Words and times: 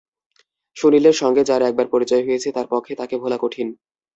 সুনীলের 0.77 1.15
সঙ্গে 1.21 1.41
যাঁর 1.43 1.61
একবার 1.63 1.87
পরিচয় 1.93 2.23
হয়েছে, 2.27 2.49
তাঁর 2.51 2.67
পক্ষে 2.73 2.93
তাঁকে 2.99 3.15
ভোলা 3.21 3.37
কঠিন। 3.41 3.67